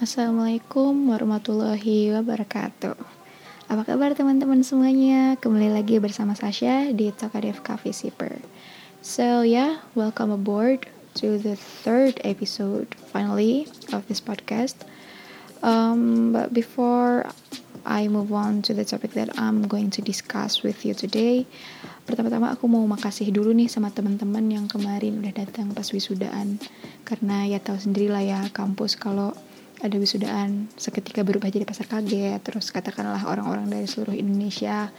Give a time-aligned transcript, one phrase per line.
[0.00, 2.96] Assalamualaikum warahmatullahi wabarakatuh.
[3.68, 5.36] Apa kabar teman-teman semuanya?
[5.36, 8.40] Kembali lagi bersama Sasha di Takadev Cafe Sipper
[9.04, 10.88] So yeah, welcome aboard
[11.20, 14.88] to the third episode finally of this podcast.
[15.60, 17.28] Um, But before
[17.84, 21.44] I move on to the topic that I'm going to discuss with you today
[22.08, 26.56] Pertama-tama aku mau makasih dulu nih sama teman-teman yang kemarin udah datang pas wisudaan
[27.04, 29.36] Karena ya tahu sendiri lah ya kampus kalau
[29.80, 32.40] ada wisudaan seketika berubah jadi pasar kaget.
[32.44, 34.92] Terus katakanlah orang-orang dari seluruh Indonesia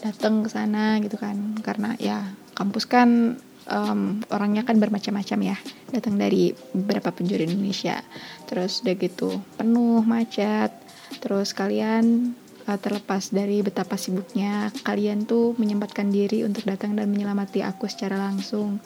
[0.00, 1.58] datang ke sana gitu kan.
[1.60, 2.22] Karena ya
[2.54, 5.56] kampus kan um, orangnya kan bermacam-macam ya.
[5.90, 7.98] Datang dari beberapa penjuru Indonesia.
[8.46, 10.70] Terus udah gitu penuh macet.
[11.18, 12.34] Terus kalian
[12.70, 18.14] uh, terlepas dari betapa sibuknya kalian tuh menyempatkan diri untuk datang dan menyelamati aku secara
[18.14, 18.78] langsung.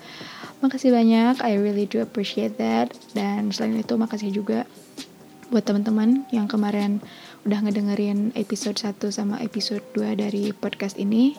[0.65, 2.97] Makasih banyak I really do appreciate that.
[3.13, 4.65] Dan selain itu makasih juga
[5.55, 6.99] buat teman-teman yang kemarin
[7.47, 11.39] udah ngedengerin episode 1 sama episode 2 dari podcast ini.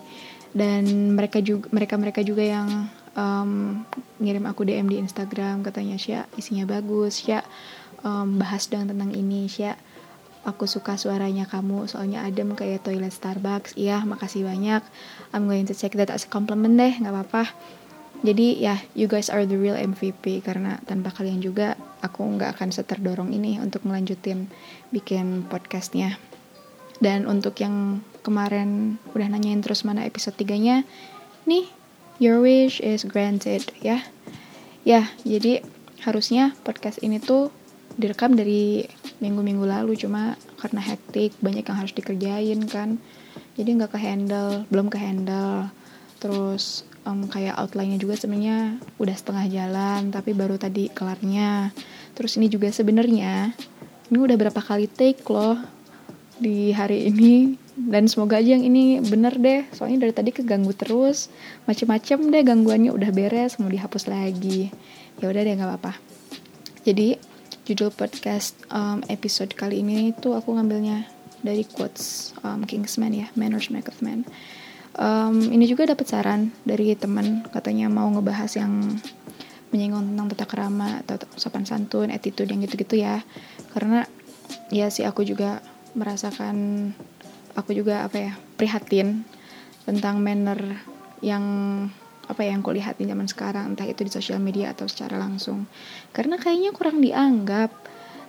[0.55, 3.83] Dan mereka juga mereka mereka juga yang um,
[4.23, 7.27] ngirim aku DM di Instagram katanya Sya isinya bagus.
[7.27, 7.43] Sya
[8.07, 9.51] um, bahas dong tentang ini.
[9.51, 9.75] Sya
[10.47, 11.91] aku suka suaranya kamu.
[11.91, 13.75] Soalnya adem kayak toilet Starbucks.
[13.75, 14.79] Iya makasih banyak.
[15.35, 17.51] I'm going to take that as a compliment deh nggak apa-apa.
[18.23, 21.75] Jadi ya you guys are the real MVP karena tanpa kalian juga
[22.05, 24.47] aku nggak akan seterdorong ini untuk melanjutin
[24.93, 26.21] bikin podcastnya.
[27.01, 30.87] Dan untuk yang kemarin udah nanyain terus mana episode 3 nya
[31.43, 31.67] nih
[32.21, 34.05] your wish is granted ya.
[34.85, 35.65] Ya jadi
[36.05, 37.49] harusnya podcast ini tuh
[37.97, 38.85] direkam dari
[39.19, 43.01] minggu-minggu lalu cuma karena hektik banyak yang harus dikerjain kan.
[43.59, 45.73] Jadi nggak ke handle belum ke handle
[46.23, 51.71] terus um, kayak outline-nya juga sebenarnya udah setengah jalan tapi baru tadi kelarnya.
[52.17, 53.53] Terus ini juga sebenarnya
[54.09, 55.55] ini udah berapa kali take loh
[56.41, 57.61] di hari ini.
[57.75, 61.27] Dan semoga aja yang ini bener deh soalnya dari tadi keganggu terus.
[61.67, 64.71] Macem-macem deh gangguannya udah beres mau dihapus lagi.
[65.19, 65.93] Ya udah deh nggak apa-apa.
[66.87, 67.19] Jadi
[67.67, 71.09] judul podcast um, episode kali ini tuh aku ngambilnya
[71.41, 74.21] dari quotes um, Kingsman ya Manners Maketh Man
[74.99, 78.73] um, ini juga dapat saran dari teman katanya mau ngebahas yang
[79.73, 83.19] menyinggung tentang tata kerama atau sopan santun, attitude yang gitu-gitu ya.
[83.75, 84.07] Karena
[84.71, 85.59] ya sih aku juga
[85.95, 86.91] merasakan
[87.55, 89.23] aku juga apa ya prihatin
[89.87, 90.59] tentang manner
[91.23, 91.43] yang
[92.25, 95.69] apa ya yang kulihat di zaman sekarang entah itu di sosial media atau secara langsung
[96.09, 97.69] karena kayaknya kurang dianggap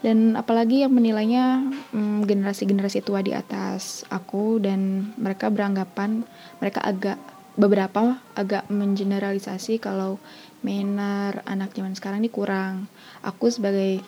[0.07, 6.23] dan apalagi yang menilainya hmm, generasi-generasi tua di atas aku dan mereka beranggapan
[6.63, 7.19] mereka agak
[7.59, 10.23] beberapa agak mengeneralisasi kalau
[10.63, 12.87] manner anak zaman sekarang ini kurang.
[13.27, 13.99] Aku sebagai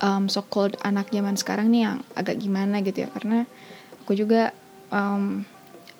[0.00, 3.44] um, so called anak zaman sekarang nih yang agak gimana gitu ya karena
[4.00, 4.56] aku juga
[4.88, 5.44] um,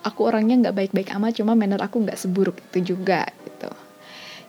[0.01, 3.69] aku orangnya nggak baik-baik amat cuma manner aku nggak seburuk itu juga gitu.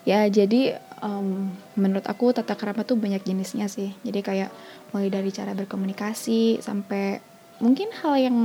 [0.01, 3.93] Ya jadi um, menurut aku tata kerama tuh banyak jenisnya sih.
[4.01, 4.49] Jadi kayak
[4.93, 7.21] mulai dari cara berkomunikasi sampai
[7.61, 8.37] mungkin hal yang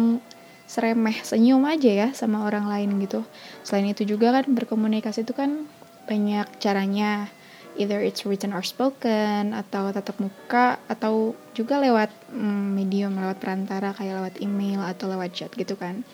[0.64, 3.24] seremeh senyum aja ya sama orang lain gitu.
[3.60, 5.68] Selain itu juga kan berkomunikasi itu kan
[6.08, 7.28] banyak caranya.
[7.72, 13.96] Either it's written or spoken atau tatap muka atau juga lewat mm, medium lewat perantara
[13.96, 16.04] kayak lewat email atau lewat chat gitu kan.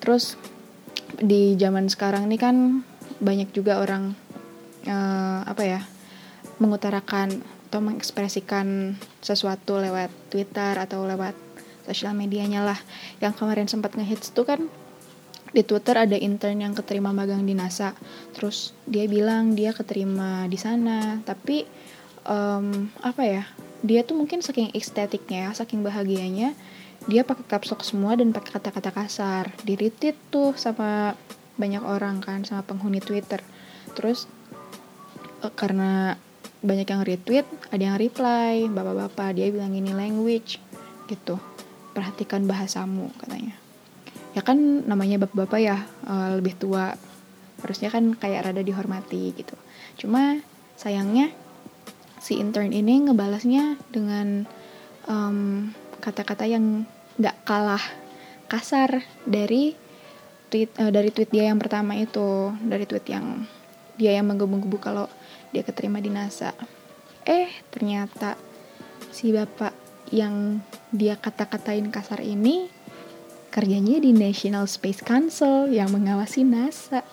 [0.00, 0.40] Terus
[1.20, 2.56] di zaman sekarang ini kan
[3.20, 4.16] banyak juga orang
[4.86, 5.80] uh, apa ya
[6.58, 11.32] mengutarakan atau mengekspresikan sesuatu lewat Twitter atau lewat
[11.88, 12.78] sosial medianya lah.
[13.18, 14.68] Yang kemarin sempat ngehits tuh kan
[15.52, 17.96] di Twitter ada intern yang keterima magang di NASA.
[18.36, 21.64] Terus dia bilang dia keterima di sana tapi
[22.28, 23.44] um, apa ya
[23.82, 26.54] dia tuh mungkin saking estetiknya ya saking bahagianya
[27.10, 29.44] dia pakai caps lock semua dan pakai kata-kata kasar.
[29.66, 31.18] Di retweet tuh sama
[31.58, 33.42] banyak orang kan sama penghuni Twitter.
[33.98, 34.30] Terus
[35.54, 36.14] karena
[36.62, 40.62] banyak yang retweet ada yang reply bapak-bapak dia bilang ini language
[41.10, 41.38] gitu.
[41.92, 43.58] Perhatikan bahasamu katanya.
[44.32, 46.94] Ya kan namanya bapak-bapak ya uh, lebih tua.
[47.60, 49.54] Harusnya kan kayak rada dihormati gitu.
[49.98, 50.40] Cuma
[50.78, 51.30] sayangnya
[52.22, 54.46] si intern ini ngebalasnya dengan
[55.98, 56.64] kata-kata um, yang
[57.18, 57.82] nggak kalah
[58.46, 59.74] kasar dari
[60.52, 63.42] tweet uh, dari tweet dia yang pertama itu dari tweet yang
[63.98, 65.06] dia yang menggebu-gebu kalau
[65.52, 66.56] dia keterima di NASA.
[67.22, 68.34] Eh ternyata
[69.12, 69.76] si bapak
[70.10, 72.68] yang dia kata-katain kasar ini
[73.52, 77.04] kerjanya di National Space Council yang mengawasi NASA.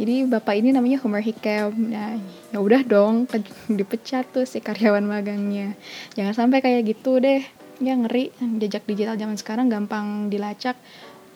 [0.00, 1.72] jadi bapak ini namanya Homer Hickam.
[1.92, 2.16] Nah
[2.52, 3.28] ya udah dong
[3.68, 5.76] dipecat tuh si karyawan magangnya.
[6.16, 7.44] Jangan sampai kayak gitu deh.
[7.80, 8.32] Ya ngeri.
[8.60, 10.76] Jejak digital zaman sekarang gampang dilacak.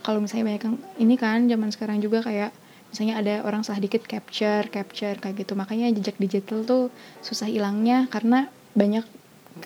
[0.05, 2.53] Kalau misalnya banyak yang ini kan zaman sekarang juga kayak
[2.95, 5.59] misalnya ada orang salah dikit capture capture kayak gitu.
[5.59, 6.95] Makanya jejak digital tuh
[7.27, 8.47] susah hilangnya karena
[8.79, 9.03] banyak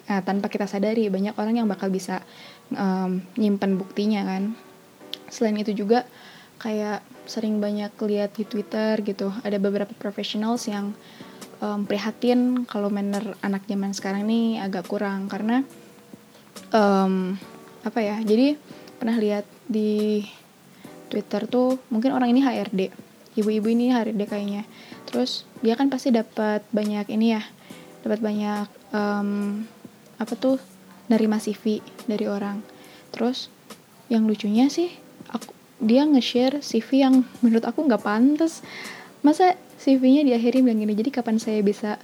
[0.09, 2.25] uh, tanpa kita sadari banyak orang yang bakal bisa
[2.73, 4.57] um, nyimpen buktinya kan.
[5.29, 6.09] Selain itu juga
[6.57, 9.29] kayak sering banyak lihat di Twitter gitu.
[9.45, 10.97] Ada beberapa professionals yang
[11.61, 15.63] um, prihatin kalau manner anak zaman sekarang ini agak kurang karena
[16.73, 17.37] um,
[17.85, 18.59] apa ya jadi
[18.99, 20.25] pernah lihat di
[21.09, 23.08] Twitter tuh mungkin orang ini HRD
[23.39, 24.67] ibu-ibu ini HRD kayaknya.
[25.07, 27.43] Terus dia kan pasti dapat banyak ini ya
[28.03, 29.63] dapat banyak um,
[30.19, 30.59] apa tuh
[31.09, 31.81] nerima CV
[32.11, 32.61] dari orang.
[33.15, 33.49] Terus
[34.13, 34.91] yang lucunya sih
[35.31, 38.61] aku dia nge-share CV yang menurut aku nggak pantas.
[39.23, 41.99] Masa CV-nya diakhiri bilang gini jadi kapan saya bisa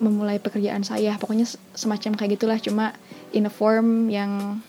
[0.00, 1.16] memulai pekerjaan saya?
[1.16, 2.92] Pokoknya semacam kayak gitulah cuma
[3.32, 4.60] in a form yang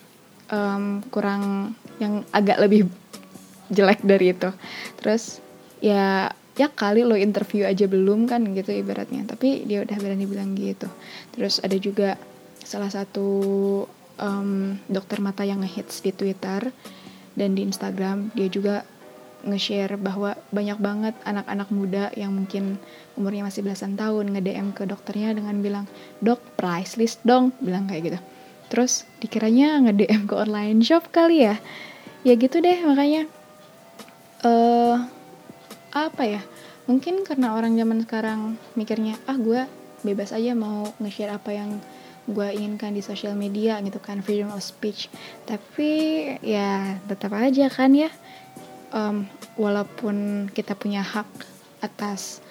[0.52, 2.88] um, kurang yang agak lebih
[3.68, 4.50] jelek dari itu.
[5.00, 5.44] Terus
[5.84, 9.24] ya ya kali lo interview aja belum kan gitu ibaratnya.
[9.30, 10.90] Tapi dia udah berani bilang gitu.
[11.32, 12.18] Terus ada juga
[12.66, 13.30] salah satu
[14.18, 16.74] um, dokter mata yang ngehits di Twitter
[17.38, 18.34] dan di Instagram.
[18.34, 18.82] Dia juga
[19.46, 22.82] nge-share bahwa banyak banget anak-anak muda yang mungkin
[23.14, 25.86] umurnya masih belasan tahun nge-DM ke dokternya dengan bilang
[26.26, 28.20] dok price list dong bilang kayak gitu.
[28.68, 31.56] Terus dikiranya nge-DM ke online shop kali ya?
[32.26, 33.30] Ya gitu deh makanya
[36.08, 36.42] apa ya?
[36.88, 38.40] Mungkin karena orang zaman sekarang
[38.80, 39.68] mikirnya ah gue
[40.08, 41.84] bebas aja mau nge-share apa yang
[42.28, 45.12] gue inginkan di sosial media gitu kan freedom of speech.
[45.48, 45.92] Tapi
[46.44, 48.12] ya tetap aja kan ya
[48.92, 51.28] um, walaupun kita punya hak
[51.84, 52.44] atas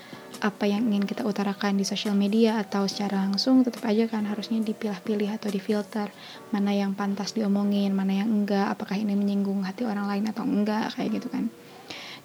[0.45, 4.61] apa yang ingin kita utarakan di sosial media atau secara langsung tetap aja kan harusnya
[4.61, 6.13] dipilah-pilih atau difilter.
[6.53, 10.93] Mana yang pantas diomongin mana yang enggak apakah ini menyinggung hati orang lain atau enggak
[10.93, 11.49] kayak gitu kan.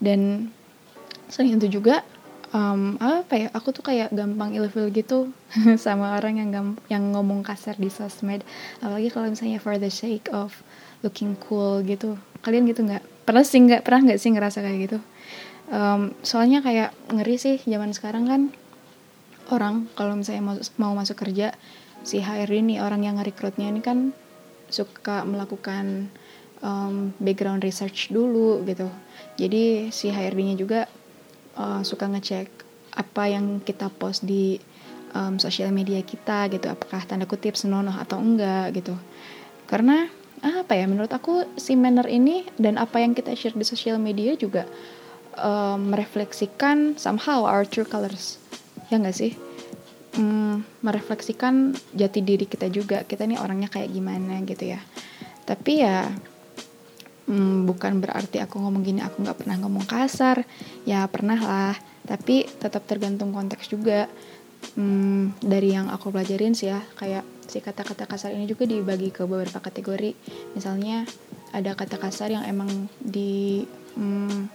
[0.02, 0.52] Dan
[1.32, 2.04] selain itu juga
[2.52, 5.32] um, apa ya aku tuh kayak gampang ilfil gitu
[5.84, 6.50] sama orang yang
[6.92, 8.44] yang ngomong kasar di sosmed.
[8.84, 10.60] Apalagi kalau misalnya for the sake of
[11.02, 12.20] looking cool gitu.
[12.44, 13.04] Kalian gitu nggak?
[13.26, 15.00] Pernah sih nggak pernah nggak sih ngerasa kayak gitu?
[15.72, 18.42] Um, soalnya kayak ngeri sih zaman sekarang kan.
[19.52, 21.56] Orang kalau misalnya mau mau masuk kerja
[22.02, 24.16] si HR ini orang yang ngerekrutnya ini kan
[24.72, 26.08] suka melakukan
[26.64, 28.88] um, background research dulu gitu.
[29.36, 30.88] Jadi si HRD-nya juga
[31.58, 32.48] uh, suka ngecek
[32.92, 34.60] apa yang kita post di
[35.16, 36.68] um, sosial media kita gitu.
[36.68, 38.96] Apakah tanda kutip senonoh atau enggak gitu.
[39.68, 40.08] Karena
[40.42, 44.34] apa ya menurut aku si manner ini dan apa yang kita share di sosial media
[44.34, 44.66] juga
[45.38, 48.42] um, merefleksikan somehow our true colors.
[48.92, 49.34] Ya enggak sih?
[50.20, 53.08] Um, merefleksikan jati diri kita juga.
[53.08, 54.82] Kita nih orangnya kayak gimana gitu ya.
[55.48, 56.12] Tapi ya
[57.28, 60.46] hmm, bukan berarti aku ngomong gini aku nggak pernah ngomong kasar.
[60.88, 61.76] Ya pernah lah.
[62.06, 64.10] Tapi tetap tergantung konteks juga.
[64.78, 69.26] Hmm, dari yang aku pelajarin sih ya kayak si kata-kata kasar ini juga dibagi ke
[69.26, 70.14] beberapa kategori.
[70.54, 71.04] Misalnya
[71.52, 72.70] ada kata kasar yang emang
[73.02, 73.66] di
[73.98, 74.48] hmm,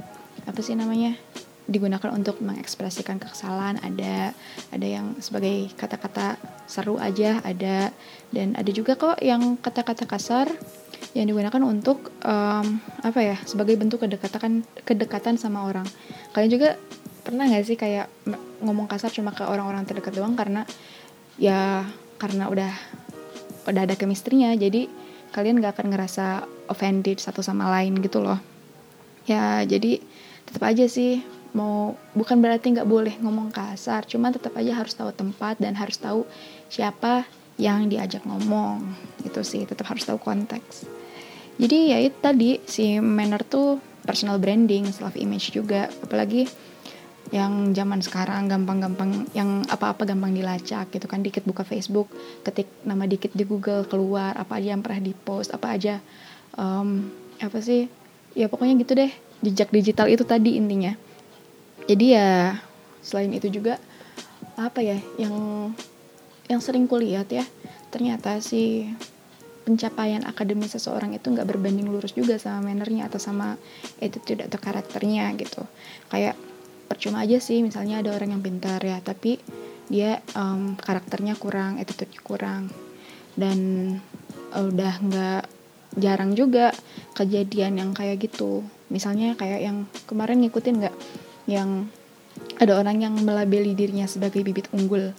[0.46, 1.18] apa sih namanya
[1.66, 3.78] digunakan untuk mengekspresikan kesalahan.
[3.82, 4.32] Ada
[4.70, 7.90] ada yang sebagai kata-kata seru aja ada
[8.30, 10.46] dan ada juga kok yang kata-kata kasar
[11.12, 15.87] yang digunakan untuk um, apa ya sebagai bentuk kedekatan kedekatan sama orang.
[16.32, 16.70] Kalian juga
[17.26, 18.06] pernah nggak sih kayak
[18.62, 20.62] ngomong kasar cuma ke orang-orang terdekat doang karena
[21.37, 21.85] ya
[22.16, 22.73] karena udah
[23.66, 24.54] udah ada kemistrinya.
[24.54, 24.88] Jadi
[25.35, 26.26] kalian gak akan ngerasa
[26.70, 28.40] offended satu sama lain gitu loh.
[29.26, 30.00] Ya jadi
[30.46, 31.20] tetap aja sih
[31.56, 35.96] mau bukan berarti nggak boleh ngomong kasar cuma tetap aja harus tahu tempat dan harus
[35.96, 36.28] tahu
[36.68, 37.25] siapa
[37.56, 38.84] yang diajak ngomong.
[39.25, 40.84] Itu sih tetap harus tahu konteks.
[41.56, 45.88] Jadi ya itu tadi si manner tuh personal branding self image juga.
[46.04, 46.44] Apalagi
[47.34, 52.06] yang zaman sekarang gampang-gampang yang apa-apa gampang dilacak gitu kan dikit buka Facebook
[52.46, 55.98] ketik nama dikit di Google keluar apa aja yang pernah dipost apa aja
[56.54, 57.10] um,
[57.42, 57.90] apa sih
[58.30, 59.10] ya pokoknya gitu deh
[59.42, 60.94] jejak digital itu tadi intinya
[61.87, 62.31] jadi ya
[63.02, 63.78] selain itu juga
[64.59, 65.35] apa ya yang
[66.50, 67.45] yang sering kulihat ya
[67.90, 68.90] ternyata sih
[69.66, 73.59] pencapaian akademis seseorang itu nggak berbanding lurus juga sama mannernya atau sama
[73.99, 75.66] attitude atau karakternya gitu.
[76.07, 76.38] Kayak
[76.87, 79.43] percuma aja sih misalnya ada orang yang pintar ya tapi
[79.90, 82.71] dia um, karakternya kurang attitude kurang.
[83.35, 83.59] Dan
[84.55, 85.43] uh, udah nggak
[85.99, 86.71] jarang juga
[87.19, 88.62] kejadian yang kayak gitu.
[88.87, 90.97] Misalnya kayak yang kemarin ngikutin nggak
[91.47, 91.87] yang
[92.61, 95.15] ada orang yang melabeli dirinya sebagai bibit unggul.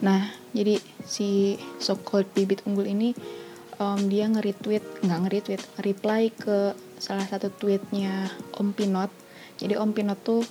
[0.00, 3.12] Nah jadi si so called bibit unggul ini
[3.76, 9.10] um, dia nge-retweet nggak nge-retweet reply ke salah satu tweetnya Om Pinot.
[9.58, 10.42] Jadi Om Pinot tuh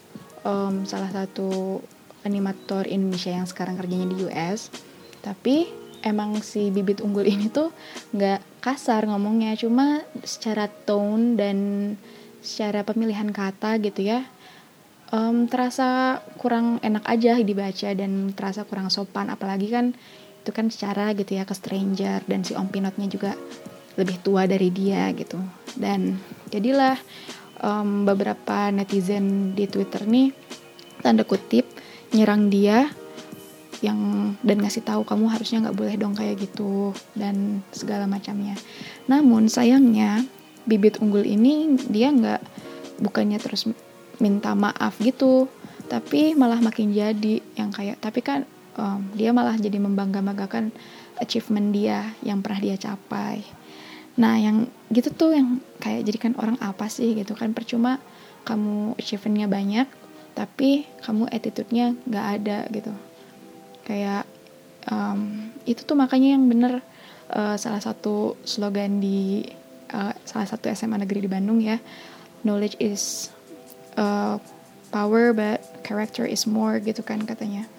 [0.46, 1.80] um, salah satu
[2.22, 4.70] animator Indonesia yang sekarang kerjanya di US
[5.26, 5.70] tapi
[6.02, 7.74] emang si bibit unggul ini tuh
[8.14, 9.58] nggak kasar ngomongnya.
[9.58, 11.58] Cuma secara tone dan
[12.42, 14.26] secara pemilihan kata gitu ya
[15.12, 19.30] um, terasa kurang enak aja dibaca dan terasa kurang sopan.
[19.30, 19.94] Apalagi kan
[20.42, 23.38] itu kan secara gitu ya ke stranger dan si om pinotnya juga
[24.00, 25.38] lebih tua dari dia gitu.
[25.78, 26.18] Dan
[26.50, 26.98] jadilah
[27.62, 30.34] um, beberapa netizen di twitter nih
[31.06, 31.68] tanda kutip
[32.16, 32.90] nyerang dia
[33.82, 38.54] yang dan ngasih tahu kamu harusnya nggak boleh dong kayak gitu dan segala macamnya.
[39.10, 40.22] Namun sayangnya
[40.70, 42.42] bibit unggul ini dia nggak
[43.02, 43.66] bukannya terus
[44.22, 45.50] minta maaf gitu.
[45.90, 48.46] Tapi malah makin jadi yang kayak tapi kan
[48.78, 50.72] um, dia malah jadi membangga-banggakan
[51.20, 53.44] achievement dia yang pernah dia capai.
[54.16, 57.52] Nah yang gitu tuh yang kayak jadikan orang apa sih gitu kan.
[57.52, 58.00] Percuma
[58.46, 59.88] kamu achievementnya banyak
[60.32, 62.94] tapi kamu attitude-nya nggak ada gitu.
[63.84, 64.24] Kayak
[64.88, 66.80] um, itu tuh makanya yang bener
[67.36, 69.44] uh, salah satu slogan di
[69.92, 71.78] uh, salah satu SMA negeri di Bandung ya.
[72.42, 73.30] Knowledge is
[74.02, 74.42] uh,
[74.90, 77.70] power but character is more gitu kan katanya.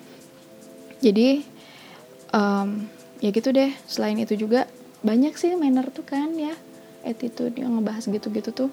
[1.02, 1.42] Jadi
[2.30, 2.86] um,
[3.18, 3.74] ya gitu deh.
[3.90, 4.70] Selain itu juga
[5.02, 6.54] banyak sih manner tuh kan ya.
[7.02, 8.70] Attitude yang ngebahas gitu-gitu tuh.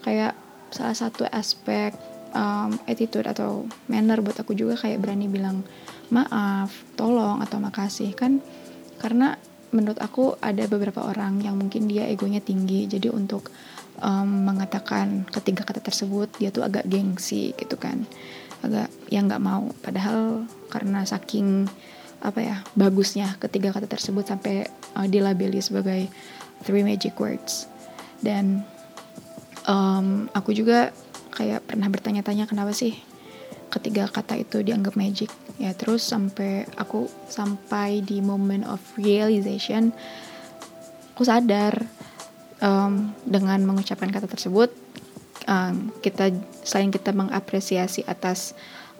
[0.00, 0.32] Kayak
[0.72, 1.92] salah satu aspek
[2.32, 5.60] um, attitude atau manner buat aku juga kayak berani bilang
[6.08, 8.40] maaf, tolong atau makasih kan.
[8.96, 9.36] Karena
[9.68, 12.88] menurut aku ada beberapa orang yang mungkin dia egonya tinggi.
[12.88, 13.52] Jadi untuk
[14.02, 18.06] um, mengatakan ketiga kata tersebut dia tuh agak gengsi gitu kan.
[18.62, 19.70] Agak yang nggak mau.
[19.82, 21.70] Padahal karena saking
[22.18, 24.66] apa ya bagusnya ketiga kata tersebut sampai
[24.98, 26.10] uh, dilabeli sebagai
[26.66, 27.70] three magic words.
[28.18, 28.66] Dan
[29.70, 30.90] um, aku juga
[31.34, 32.98] kayak pernah bertanya-tanya kenapa sih
[33.68, 35.30] ketiga kata itu dianggap magic?
[35.58, 39.94] Ya terus sampai aku sampai di moment of realization
[41.18, 41.82] aku sadar
[42.62, 44.70] um, dengan mengucapkan kata tersebut
[45.48, 46.30] um, kita
[46.62, 48.54] selain kita mengapresiasi atas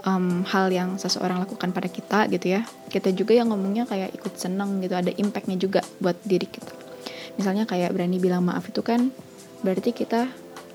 [0.06, 4.34] um, hal yang seseorang lakukan pada kita gitu ya kita juga yang ngomongnya kayak ikut
[4.40, 6.72] seneng gitu ada impactnya juga buat diri kita.
[7.38, 9.12] Misalnya kayak berani bilang maaf itu kan
[9.62, 10.26] berarti kita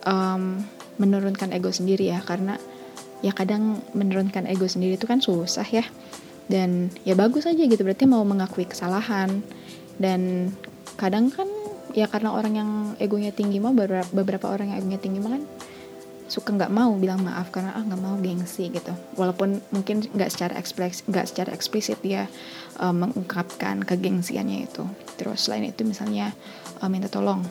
[0.08, 0.63] um,
[1.02, 2.56] menurunkan ego sendiri ya karena
[3.25, 5.84] ya kadang menurunkan ego sendiri itu kan susah ya.
[6.48, 9.42] Dan ya bagus aja gitu berarti mau mengakui kesalahan.
[9.98, 10.54] Dan
[10.96, 11.50] kadang kan
[11.94, 15.44] ya karena orang yang egonya tinggi mah beberapa, beberapa orang yang egonya tinggi mah kan
[16.34, 18.90] suka nggak mau bilang maaf karena ah nggak mau gengsi gitu.
[19.20, 22.26] Walaupun mungkin nggak secara ekspres nggak secara eksplisit dia
[22.82, 24.84] uh, mengungkapkan kegengsiannya itu.
[25.20, 26.34] Terus selain itu misalnya
[26.82, 27.46] uh, minta tolong.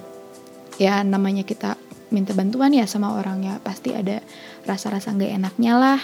[0.83, 1.79] Ya namanya kita
[2.11, 4.19] minta bantuan ya sama orang ya pasti ada
[4.67, 6.01] rasa-rasa nggak enaknya lah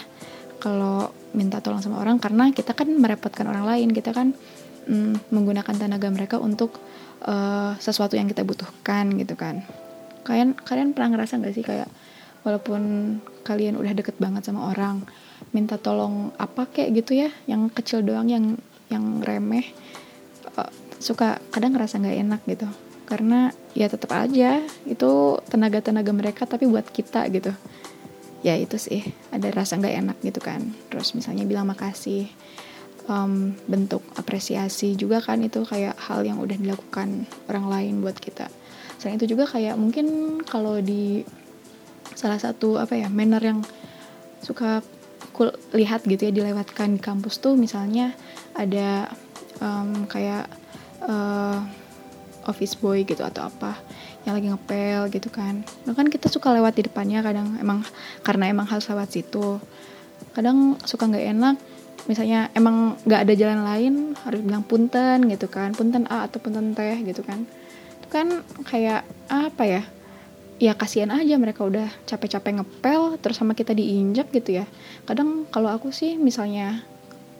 [0.63, 2.23] kalau minta tolong sama orang.
[2.23, 4.39] Karena kita kan merepotkan orang lain kita kan
[4.87, 6.79] mm, menggunakan tenaga mereka untuk
[7.25, 9.65] uh, sesuatu yang kita butuhkan gitu kan.
[10.23, 11.89] Kalian kalian pernah ngerasa nggak sih kayak
[12.45, 15.03] walaupun kalian udah deket banget sama orang
[15.51, 18.59] minta tolong apa kayak gitu ya yang kecil doang yang
[18.93, 19.65] yang remeh
[20.55, 20.71] uh,
[21.01, 22.69] suka kadang ngerasa nggak enak gitu.
[23.09, 27.57] Karena ya tetap aja itu tenaga-tenaga mereka tapi buat kita gitu.
[28.45, 30.61] Ya itu sih ada rasa nggak enak gitu kan.
[30.93, 32.29] Terus misalnya bilang makasih
[33.09, 38.47] um, bentuk apresiasi juga kan itu kayak hal yang udah dilakukan orang lain buat kita.
[39.01, 41.25] Selain itu juga kayak mungkin kalau di
[42.15, 43.61] salah satu apa ya manner yang
[44.45, 44.85] suka
[45.35, 48.15] cool, lihat gitu ya dilewatkan di kampus tuh misalnya
[48.55, 49.11] ada
[49.59, 50.47] um, kayak
[51.07, 51.63] uh,
[52.49, 53.77] office boy gitu atau apa
[54.27, 55.63] yang lagi ngepel gitu kan.
[55.87, 57.87] Nah kan kita suka lewat di depannya kadang emang
[58.27, 59.63] karena emang harus lewat situ.
[60.35, 61.57] Kadang suka nggak enak
[62.07, 66.77] misalnya emang nggak ada jalan lain harus bilang punten gitu kan punten A atau punten
[66.77, 67.43] teh gitu kan.
[67.99, 69.83] Itu kan kayak apa ya?
[70.59, 74.67] Ya kasihan aja mereka udah capek-capek ngepel terus sama kita diinjak gitu ya.
[75.07, 76.83] Kadang kalau aku sih misalnya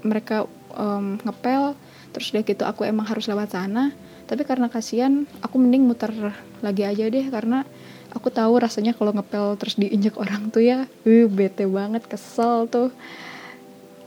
[0.03, 1.75] mereka um, ngepel
[2.15, 3.93] terus udah gitu aku emang harus lewat sana
[4.29, 6.13] tapi karena kasihan aku mending muter
[6.61, 7.65] lagi aja deh karena
[8.13, 12.93] aku tahu rasanya kalau ngepel terus diinjek orang tuh ya uh, bete banget kesel tuh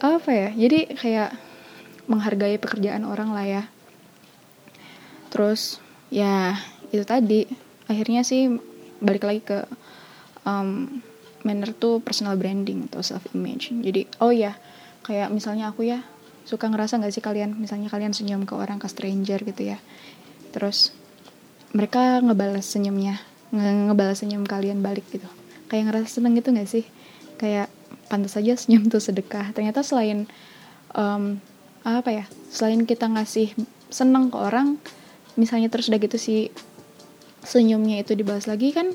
[0.01, 0.49] apa ya?
[0.53, 1.37] Jadi kayak
[2.09, 3.63] menghargai pekerjaan orang lah ya.
[5.29, 5.77] Terus
[6.09, 6.57] ya
[6.89, 7.45] itu tadi.
[7.85, 8.49] Akhirnya sih
[9.03, 9.59] balik lagi ke
[10.47, 11.01] um,
[11.45, 14.53] manner tuh personal branding atau self image jadi oh ya
[15.01, 16.05] kayak misalnya aku ya
[16.45, 17.57] suka ngerasa nggak sih kalian?
[17.57, 19.77] Misalnya kalian senyum ke orang ke stranger gitu ya.
[20.51, 20.93] Terus
[21.71, 25.27] mereka ngebalas senyumnya nge ngebalas senyum kalian balik gitu.
[25.69, 26.85] Kayak ngerasa seneng gitu nggak sih?
[27.37, 27.71] Kayak
[28.11, 29.55] pantas saja senyum tuh sedekah.
[29.55, 30.27] Ternyata selain
[30.91, 31.39] um,
[31.87, 33.55] apa ya selain kita ngasih
[33.87, 34.75] seneng ke orang
[35.39, 36.35] misalnya terus udah gitu si
[37.41, 38.93] senyumnya itu dibalas lagi kan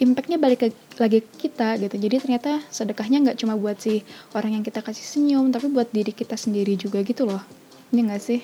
[0.00, 1.94] impactnya balik ke, lagi ke kita gitu.
[1.94, 4.02] Jadi ternyata sedekahnya nggak cuma buat si
[4.32, 7.42] orang yang kita kasih senyum tapi buat diri kita sendiri juga gitu loh.
[7.92, 8.40] Ini nggak sih?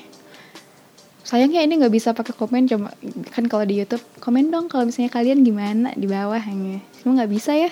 [1.24, 2.88] Sayangnya ini nggak bisa pakai komen cuma
[3.32, 7.32] kan kalau di YouTube komen dong kalau misalnya kalian gimana di bawah hanya semua nggak
[7.32, 7.70] bisa ya.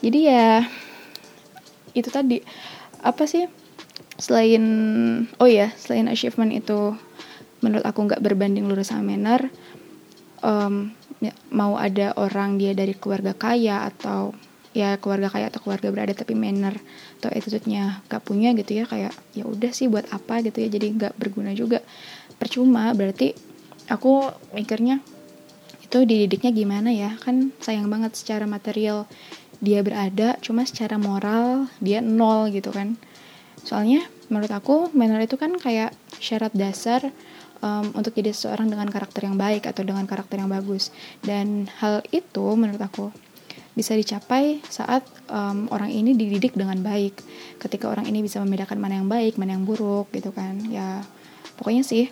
[0.00, 0.64] Jadi ya
[1.94, 2.42] itu tadi.
[3.00, 3.48] Apa sih?
[4.20, 4.64] Selain
[5.40, 6.94] oh ya selain achievement itu
[7.60, 9.48] menurut aku nggak berbanding lurus sama manner
[10.44, 14.32] um, ya, mau ada orang dia dari keluarga kaya atau
[14.70, 16.78] ya keluarga kaya atau keluarga berada tapi manner
[17.18, 20.86] atau attitude-nya gak punya gitu ya kayak ya udah sih buat apa gitu ya jadi
[20.94, 21.82] nggak berguna juga.
[22.38, 23.34] Percuma berarti
[23.90, 25.02] aku mikirnya
[25.82, 27.18] itu dididiknya gimana ya?
[27.18, 29.10] Kan sayang banget secara material
[29.60, 32.96] dia berada cuma secara moral dia nol gitu kan.
[33.60, 37.12] Soalnya menurut aku manner itu kan kayak syarat dasar
[37.60, 40.88] um, untuk jadi seseorang dengan karakter yang baik atau dengan karakter yang bagus.
[41.20, 43.12] Dan hal itu menurut aku
[43.76, 47.20] bisa dicapai saat um, orang ini dididik dengan baik.
[47.60, 50.56] Ketika orang ini bisa membedakan mana yang baik mana yang buruk gitu kan.
[50.72, 51.04] Ya
[51.60, 52.08] pokoknya sih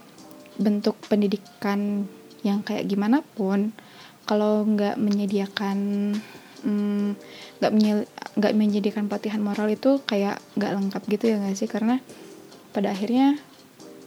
[0.61, 2.05] bentuk pendidikan
[2.45, 3.73] yang kayak gimana pun
[4.29, 5.79] kalau nggak menyediakan
[6.63, 11.71] nggak mm, nggak menyediakan pelatihan moral itu kayak nggak lengkap gitu ya nggak sih?
[11.71, 12.03] Karena
[12.75, 13.39] pada akhirnya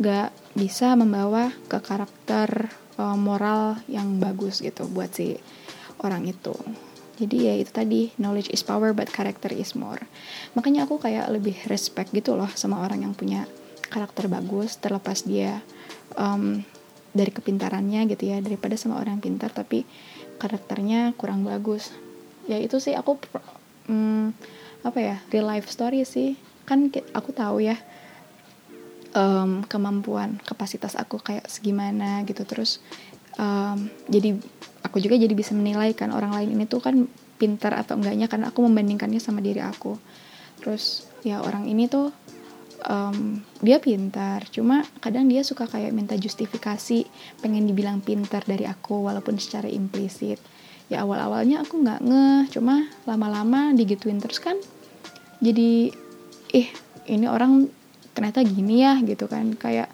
[0.01, 5.37] nggak bisa membawa ke karakter uh, moral yang bagus gitu buat si
[6.03, 6.55] orang itu.
[7.21, 10.01] Jadi ya itu tadi knowledge is power but character is more.
[10.57, 13.45] Makanya aku kayak lebih respect gitu loh sama orang yang punya
[13.91, 15.59] karakter bagus terlepas dia
[16.15, 16.63] um,
[17.11, 19.83] dari kepintarannya gitu ya daripada sama orang yang pintar tapi
[20.39, 21.91] karakternya kurang bagus
[22.51, 23.15] ya itu sih aku
[23.87, 24.35] um,
[24.83, 26.35] apa ya real life story sih.
[26.67, 27.79] Kan aku tahu ya
[29.15, 32.43] um, kemampuan kapasitas aku kayak segimana gitu.
[32.43, 32.83] Terus
[33.39, 34.35] um, jadi
[34.83, 37.07] aku juga jadi bisa menilai kan orang lain ini tuh kan
[37.39, 39.95] pintar atau enggaknya karena aku membandingkannya sama diri aku.
[40.59, 42.11] Terus ya orang ini tuh
[42.85, 44.45] um, dia pintar.
[44.51, 47.07] Cuma kadang dia suka kayak minta justifikasi
[47.41, 50.37] pengen dibilang pintar dari aku walaupun secara implisit
[50.91, 54.59] ya awal awalnya aku nggak ngeh cuma lama-lama digituin terus kan
[55.39, 55.89] jadi
[56.51, 56.67] ih
[57.09, 57.65] ini orang
[58.13, 59.55] ternyata gini ya gitu kan.
[59.57, 59.89] Kayak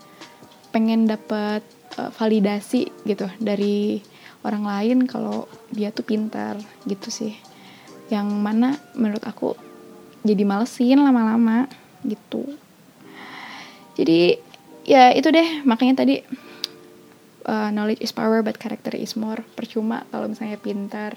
[0.75, 1.63] pengen dapat
[1.95, 4.03] uh, validasi gitu dari
[4.43, 7.33] orang lain kalau dia tuh pintar gitu sih.
[8.11, 9.55] Yang mana menurut aku
[10.27, 11.71] jadi malesin lama-lama
[12.03, 12.43] gitu.
[13.95, 14.37] Jadi
[14.87, 16.21] ya itu deh makanya tadi
[17.47, 19.41] uh, knowledge is power but character is more.
[19.55, 21.15] Percuma kalau misalnya pintar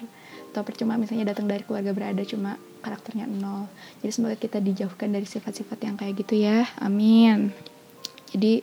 [0.51, 3.69] atau percuma misalnya datang dari keluarga berada cuma karakternya nol.
[4.01, 6.67] Jadi semoga kita dijauhkan dari sifat-sifat yang kayak gitu ya.
[6.81, 7.55] Amin.
[8.31, 8.63] Jadi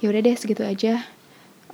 [0.00, 1.02] ya udah deh segitu aja.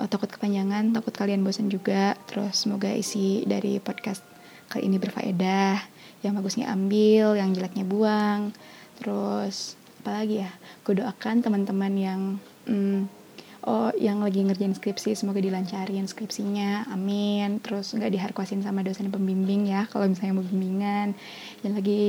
[0.01, 2.17] Oh, takut kepanjangan takut kalian bosan juga.
[2.27, 4.25] Terus semoga isi dari podcast
[4.73, 5.79] kali ini berfaedah.
[6.23, 8.55] Yang bagusnya ambil yang jeleknya buang.
[8.99, 10.51] Terus apalagi ya?
[10.83, 12.21] Gue doakan teman-teman yang
[12.67, 13.22] hmm,
[13.67, 17.63] oh yang lagi ngerjain skripsi semoga dilancarin skripsinya amin.
[17.63, 21.15] Terus nggak diharkosin sama dosen pembimbing ya kalau misalnya mau bimbingan.
[21.63, 22.05] Yang lagi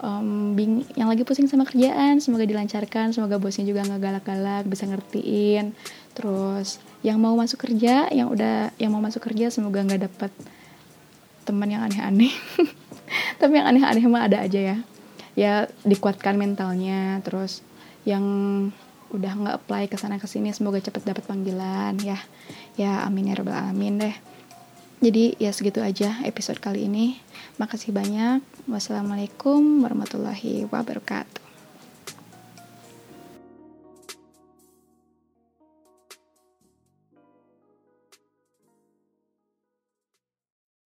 [0.00, 4.84] um, bing yang lagi pusing sama kerjaan semoga dilancarkan semoga bosnya juga nggak galak-galak bisa
[4.88, 5.72] ngertiin.
[6.16, 10.32] Terus yang mau masuk kerja yang udah yang mau masuk kerja semoga nggak dapet
[11.46, 12.32] teman yang aneh-aneh.
[13.40, 14.76] Tapi yang aneh-aneh mah ada aja ya.
[15.36, 15.54] Ya
[15.84, 17.20] dikuatkan mentalnya.
[17.22, 17.62] Terus
[18.02, 18.24] yang
[19.14, 22.18] udah nggak apply ke sana ke sini semoga cepet dapat panggilan ya.
[22.74, 24.16] Ya amin ya robbal alamin deh.
[24.98, 27.20] Jadi ya segitu aja episode kali ini.
[27.60, 28.42] Makasih banyak.
[28.66, 31.45] Wassalamualaikum warahmatullahi wabarakatuh